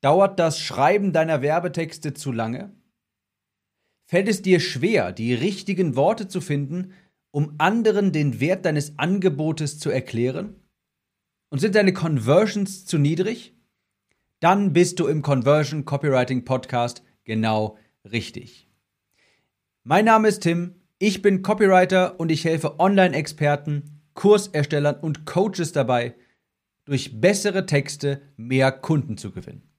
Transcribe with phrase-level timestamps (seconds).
[0.00, 2.72] Dauert das Schreiben deiner Werbetexte zu lange?
[4.06, 6.94] Fällt es dir schwer, die richtigen Worte zu finden,
[7.30, 10.56] um anderen den Wert deines Angebotes zu erklären?
[11.50, 13.54] Und sind deine Conversions zu niedrig?
[14.40, 17.76] Dann bist du im Conversion Copywriting Podcast genau
[18.10, 18.68] richtig.
[19.84, 26.14] Mein Name ist Tim, ich bin Copywriter und ich helfe Online-Experten, Kurserstellern und Coaches dabei,
[26.84, 29.69] durch bessere Texte mehr Kunden zu gewinnen.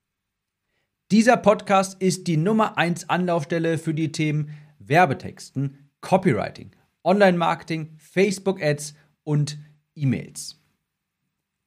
[1.11, 6.71] Dieser Podcast ist die Nummer 1 Anlaufstelle für die Themen Werbetexten, Copywriting,
[7.03, 9.59] Online-Marketing, Facebook-Ads und
[9.93, 10.61] E-Mails.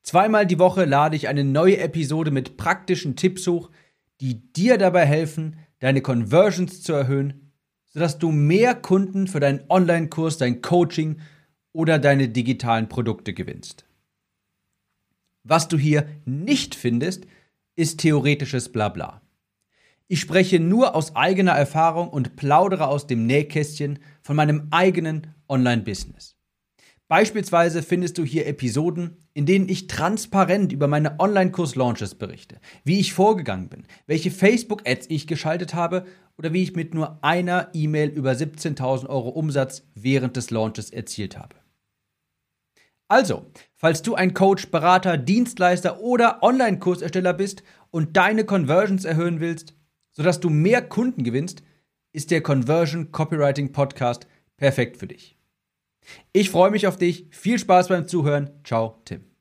[0.02, 3.70] Zweimal die Woche lade ich eine neue Episode mit praktischen Tipps hoch,
[4.22, 7.52] die dir dabei helfen, deine Conversions zu erhöhen,
[7.84, 11.20] sodass du mehr Kunden für deinen Online-Kurs, dein Coaching
[11.74, 13.84] oder deine digitalen Produkte gewinnst.
[15.42, 17.26] Was du hier nicht findest,
[17.76, 19.20] ist theoretisches Blabla.
[20.06, 26.36] Ich spreche nur aus eigener Erfahrung und plaudere aus dem Nähkästchen von meinem eigenen Online-Business.
[27.08, 33.14] Beispielsweise findest du hier Episoden, in denen ich transparent über meine Online-Kurs-Launches berichte, wie ich
[33.14, 36.06] vorgegangen bin, welche Facebook-Ads ich geschaltet habe
[36.36, 41.38] oder wie ich mit nur einer E-Mail über 17.000 Euro Umsatz während des Launches erzielt
[41.38, 41.56] habe.
[43.08, 49.74] Also, falls du ein Coach, Berater, Dienstleister oder Online-Kursersteller bist und deine Conversions erhöhen willst,
[50.14, 51.62] sodass du mehr Kunden gewinnst,
[52.12, 55.36] ist der Conversion Copywriting Podcast perfekt für dich.
[56.32, 57.26] Ich freue mich auf dich.
[57.30, 58.50] Viel Spaß beim Zuhören.
[58.64, 59.33] Ciao, Tim.